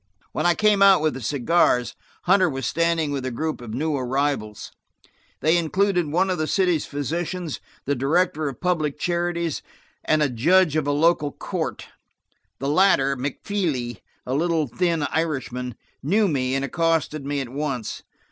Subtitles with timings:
[0.31, 1.93] When I came out with the cigars
[2.23, 4.71] Hunter was standing with a group of new arrivals;
[5.41, 9.61] they included one of the city physicians, the director of public charities
[10.03, 11.85] and a judge of a local court.
[12.57, 18.01] The latter, McFeely, a little, thin Irishman, knew me and accosted me at once.